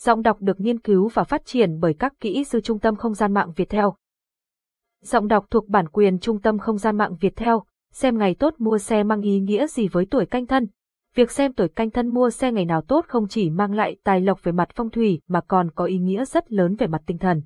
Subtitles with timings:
[0.00, 3.14] giọng đọc được nghiên cứu và phát triển bởi các kỹ sư Trung tâm Không
[3.14, 3.94] gian mạng Việt Theo.
[5.02, 8.54] Giọng đọc thuộc bản quyền Trung tâm Không gian mạng Việt Theo, xem ngày tốt
[8.58, 10.66] mua xe mang ý nghĩa gì với tuổi canh thân.
[11.14, 14.20] Việc xem tuổi canh thân mua xe ngày nào tốt không chỉ mang lại tài
[14.20, 17.18] lộc về mặt phong thủy mà còn có ý nghĩa rất lớn về mặt tinh
[17.18, 17.42] thần.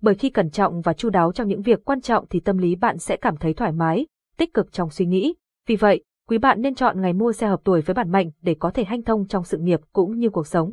[0.00, 2.74] Bởi khi cẩn trọng và chu đáo trong những việc quan trọng thì tâm lý
[2.74, 5.34] bạn sẽ cảm thấy thoải mái, tích cực trong suy nghĩ.
[5.66, 8.56] Vì vậy, quý bạn nên chọn ngày mua xe hợp tuổi với bản mệnh để
[8.58, 10.72] có thể hanh thông trong sự nghiệp cũng như cuộc sống.